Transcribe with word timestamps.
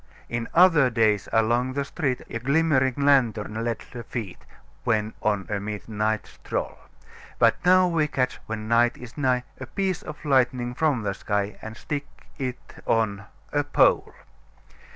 "In 0.29 0.47
other 0.55 0.89
days, 0.89 1.29
along 1.31 1.73
the 1.73 1.85
street, 1.85 2.23
A 2.27 2.39
glimmering 2.39 2.95
lantern 2.97 3.63
led 3.63 3.83
the 3.91 4.01
feet, 4.01 4.39
When 4.83 5.13
on 5.21 5.45
a 5.47 5.59
midnight 5.59 6.25
stroll; 6.25 6.75
But 7.37 7.63
now 7.63 7.87
we 7.87 8.07
catch, 8.07 8.39
when 8.47 8.67
night 8.67 8.97
is 8.97 9.15
nigh, 9.15 9.43
A 9.59 9.67
piece 9.67 10.01
of 10.01 10.25
lightning 10.25 10.73
from 10.73 11.03
the 11.03 11.13
sky 11.13 11.55
And 11.61 11.77
stick 11.77 12.07
it 12.39 12.81
on 12.87 13.25
a 13.53 13.63
pole. 13.63 14.15